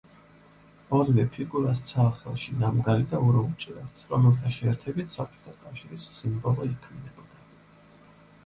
[0.99, 8.11] ორივე ფიგურას ცალ ხელში ნამგალი და ურო უჭირავთ, რომელთა შეერთებით საბჭოთა კავშირის სიმბოლო იქმნებოდა.